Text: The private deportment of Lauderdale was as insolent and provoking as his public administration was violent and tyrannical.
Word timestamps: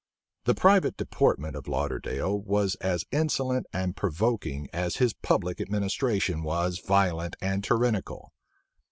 The 0.45 0.55
private 0.55 0.97
deportment 0.97 1.55
of 1.55 1.67
Lauderdale 1.67 2.39
was 2.41 2.73
as 2.81 3.05
insolent 3.11 3.67
and 3.71 3.95
provoking 3.95 4.67
as 4.73 4.95
his 4.95 5.13
public 5.13 5.61
administration 5.61 6.41
was 6.41 6.79
violent 6.79 7.35
and 7.39 7.63
tyrannical. 7.63 8.33